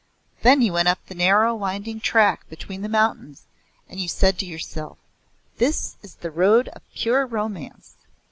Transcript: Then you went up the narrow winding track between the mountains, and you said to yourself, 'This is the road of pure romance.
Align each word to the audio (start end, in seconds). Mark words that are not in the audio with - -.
Then 0.41 0.63
you 0.63 0.73
went 0.73 0.87
up 0.87 0.97
the 1.05 1.13
narrow 1.13 1.53
winding 1.53 1.99
track 1.99 2.49
between 2.49 2.81
the 2.81 2.89
mountains, 2.89 3.43
and 3.87 3.99
you 3.99 4.07
said 4.07 4.39
to 4.39 4.47
yourself, 4.47 4.97
'This 5.59 5.95
is 6.01 6.15
the 6.15 6.31
road 6.31 6.69
of 6.69 6.81
pure 6.95 7.23
romance. 7.27 7.97